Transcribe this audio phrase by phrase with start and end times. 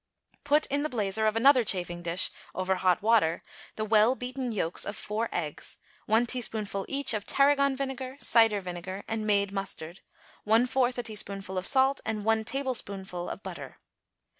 [0.43, 3.43] Put in the blazer of another chafing dish, over hot water,
[3.75, 5.77] the well beaten yolks of four eggs,
[6.07, 9.99] one teaspoonful, each, of tarragon vinegar, cider vinegar and made mustard,
[10.43, 13.77] one fourth a teaspoonful of salt and one tablespoonful of butter.